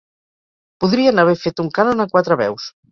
Podrien 0.85 1.23
haver 1.25 1.39
fet 1.43 1.65
un 1.67 1.73
cànon 1.79 2.07
a 2.09 2.11
quatre 2.17 2.43
veus. 2.47 2.73